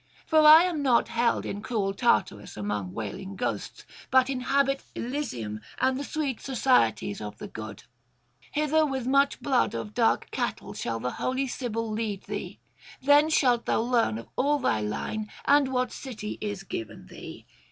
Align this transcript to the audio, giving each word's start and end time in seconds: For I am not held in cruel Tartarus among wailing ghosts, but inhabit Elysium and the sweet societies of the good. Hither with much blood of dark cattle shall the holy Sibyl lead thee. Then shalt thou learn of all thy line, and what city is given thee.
For 0.25 0.39
I 0.47 0.63
am 0.63 0.81
not 0.81 1.09
held 1.09 1.45
in 1.45 1.61
cruel 1.61 1.93
Tartarus 1.93 2.57
among 2.57 2.91
wailing 2.91 3.35
ghosts, 3.35 3.85
but 4.09 4.31
inhabit 4.31 4.83
Elysium 4.95 5.59
and 5.77 5.99
the 5.99 6.03
sweet 6.03 6.41
societies 6.41 7.21
of 7.21 7.37
the 7.37 7.47
good. 7.47 7.83
Hither 8.51 8.83
with 8.83 9.05
much 9.05 9.41
blood 9.43 9.75
of 9.75 9.93
dark 9.93 10.31
cattle 10.31 10.73
shall 10.73 10.99
the 10.99 11.11
holy 11.21 11.45
Sibyl 11.45 11.91
lead 11.91 12.23
thee. 12.23 12.59
Then 12.99 13.29
shalt 13.29 13.67
thou 13.67 13.81
learn 13.81 14.17
of 14.17 14.27
all 14.35 14.57
thy 14.57 14.81
line, 14.81 15.29
and 15.45 15.67
what 15.71 15.91
city 15.91 16.39
is 16.41 16.63
given 16.63 17.05
thee. 17.05 17.45